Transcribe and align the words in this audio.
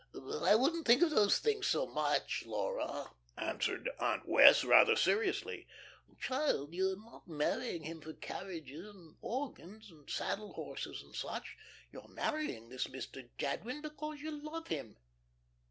"But 0.13 0.41
I 0.41 0.55
wouldn't 0.55 0.87
think 0.87 1.03
of 1.03 1.11
those 1.11 1.37
things 1.37 1.67
so 1.67 1.85
much, 1.85 2.43
Laura," 2.47 3.11
answered 3.37 3.87
Aunt 3.99 4.27
Wess', 4.27 4.63
rather 4.63 4.95
seriously. 4.95 5.67
"Child, 6.19 6.73
you 6.73 6.93
are 6.93 6.95
not 6.95 7.27
marrying 7.27 7.83
him 7.83 8.01
for 8.01 8.13
carriages 8.13 8.89
and 8.95 9.15
organs 9.21 9.91
and 9.91 10.09
saddle 10.09 10.53
horses 10.53 11.03
and 11.03 11.15
such. 11.15 11.55
You're 11.91 12.07
marrying 12.07 12.69
this 12.69 12.87
Mr. 12.87 13.29
Jadwin 13.37 13.83
because 13.83 14.19
you 14.21 14.31
love 14.31 14.69
him. 14.69 14.97